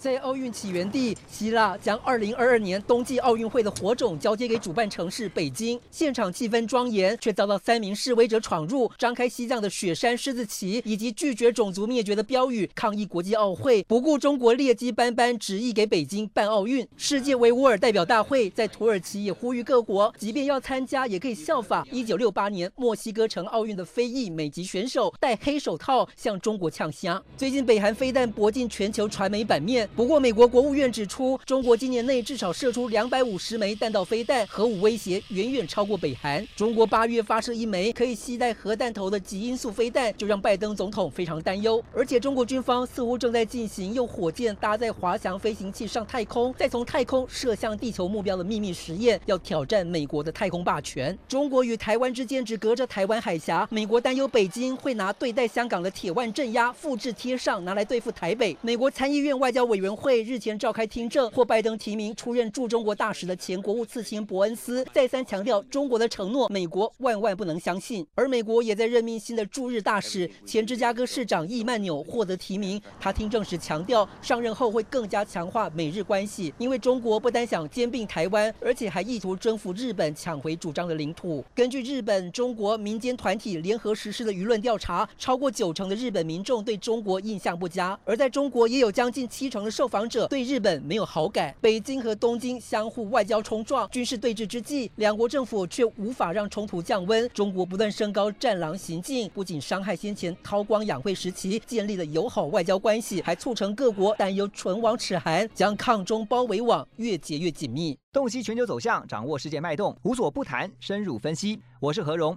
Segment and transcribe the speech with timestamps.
[0.00, 16.88] 在奥运起源地希腊，将2022年冬季奥运会的火种交接给主办城市北京，现场气氛庄严，却遭到三名示威者闯入，张开西藏的雪山狮子旗以及拒绝种族灭绝的标语，抗议国际奥会，不顾中国劣迹斑斑，执意给北京办奥运。
[16.96, 27.22] 世界维吾尔代表大会在土耳其也呼吁各国，即便要参加，也可以效法1968年墨西哥城奥运的非裔美籍选手戴黑手套向中国呛虾。
[27.36, 29.89] 最近北韩飞弹搏进全球传媒版面。
[29.96, 36.46] 不过，美国国务院指出，中国今年内至少射出两百五十枚弹道飞弹，核武威胁远远超过北韩。
[36.56, 41.82] 中国八月发射一枚可以携带核弹头的极音速飞弹，就让拜登总统非常担忧。
[41.92, 51.18] 而且，中国军方似乎正在进行用火箭搭载滑翔飞行器上太空，再从太空射向地球目标的秘密实验，要挑战美国的太空霸权。
[51.28, 58.56] 中国与台湾之间只隔着台湾海峡，美国担忧北京会拿对待香港的铁腕镇压复制贴上，拿来对付台北。
[58.62, 68.06] 美国参议院外交委委员会日前召开听证，获拜登提名出任驻中国大使的前国务次卿伯恩斯再三强调，中国的承诺，美国万万不能相信。
[68.14, 72.78] 而美国也在任命新的驻日大使，前芝加哥市长易曼纽获得提名。
[73.00, 81.42] 他听证时强调，上任后会更加强化美日关系，因为中国不单想兼并台湾，而且还意图征服日本，抢回主张的领土。
[81.54, 91.54] 根据日本、中国民间团体联合实施的舆论调查，超过九成的日本民众对中国印象不佳，而在中国也有将近七成的受访者对日本没有好感。
[91.60, 97.28] 北京和东京相互外交冲撞、军事对峙之际，两国政府却无法让冲突降温。
[97.30, 107.96] 中国不断升高战狼行径，不仅伤害先前韬光养晦时期建立的友好外交关系，还促成各国担忧唇亡齿寒，将抗中包围网越结越紧密。
[108.12, 111.60] 洞悉全球走向，掌握世界脉动，无所不谈，深入分析。
[111.78, 112.36] 我是何荣。